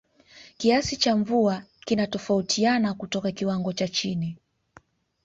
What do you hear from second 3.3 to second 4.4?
kiwango cha chini